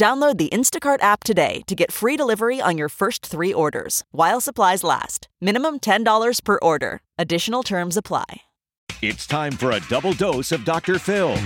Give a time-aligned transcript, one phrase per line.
[0.00, 4.40] Download the Instacart app today to get free delivery on your first three orders while
[4.40, 5.28] supplies last.
[5.42, 7.02] Minimum $10 per order.
[7.18, 8.40] Additional terms apply.
[9.02, 10.98] It's time for a double dose of Dr.
[10.98, 11.36] Phil.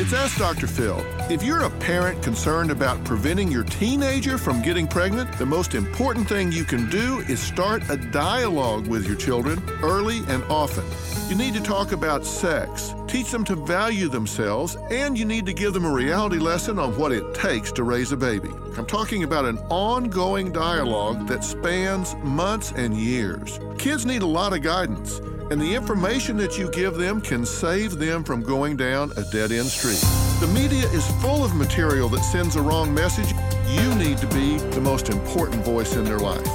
[0.00, 0.68] It's Ask Dr.
[0.68, 1.04] Phil.
[1.28, 6.28] If you're a parent concerned about preventing your teenager from getting pregnant, the most important
[6.28, 10.84] thing you can do is start a dialogue with your children early and often.
[11.28, 15.52] You need to talk about sex, teach them to value themselves, and you need to
[15.52, 18.50] give them a reality lesson on what it takes to raise a baby.
[18.76, 23.58] I'm talking about an ongoing dialogue that spans months and years.
[23.78, 27.98] Kids need a lot of guidance and the information that you give them can save
[27.98, 30.00] them from going down a dead end street.
[30.40, 33.32] The media is full of material that sends a wrong message.
[33.68, 36.46] You need to be the most important voice in their life.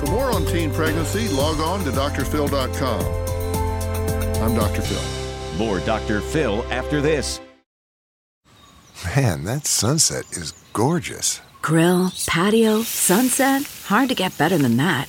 [0.00, 3.00] For more on teen pregnancy, log on to drphil.com.
[4.42, 4.82] I'm Dr.
[4.82, 5.58] Phil.
[5.58, 6.20] More Dr.
[6.20, 7.40] Phil after this.
[9.16, 11.40] Man, that sunset is gorgeous.
[11.62, 13.62] Grill, patio, sunset.
[13.86, 15.08] Hard to get better than that.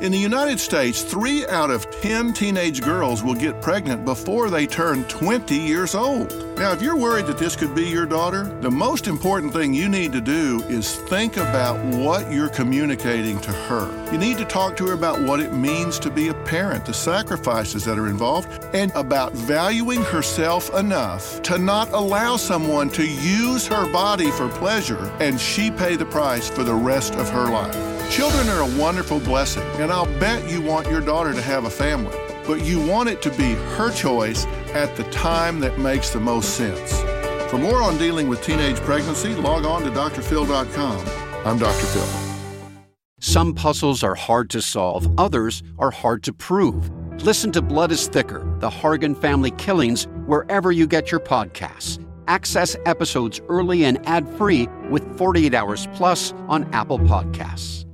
[0.00, 4.64] In the United States, three out of 10 teenage girls will get pregnant before they
[4.64, 6.32] turn 20 years old.
[6.56, 9.88] Now, if you're worried that this could be your daughter, the most important thing you
[9.88, 14.12] need to do is think about what you're communicating to her.
[14.12, 16.94] You need to talk to her about what it means to be a parent, the
[16.94, 23.66] sacrifices that are involved, and about valuing herself enough to not allow someone to use
[23.66, 27.97] her body for pleasure and she pay the price for the rest of her life.
[28.10, 31.70] Children are a wonderful blessing, and I'll bet you want your daughter to have a
[31.70, 36.18] family, but you want it to be her choice at the time that makes the
[36.18, 37.00] most sense.
[37.50, 41.06] For more on dealing with teenage pregnancy, log on to drphil.com.
[41.46, 41.86] I'm Dr.
[41.86, 42.78] Phil.
[43.20, 46.90] Some puzzles are hard to solve, others are hard to prove.
[47.22, 52.04] Listen to Blood is Thicker The Hargan Family Killings wherever you get your podcasts.
[52.26, 57.87] Access episodes early and ad free with 48 Hours Plus on Apple Podcasts.